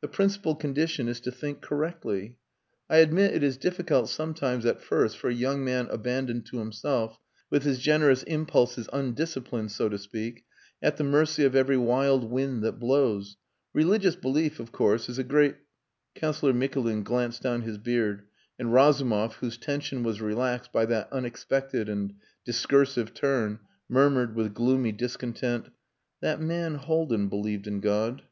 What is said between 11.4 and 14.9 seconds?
of every wild wind that blows. Religious belief, of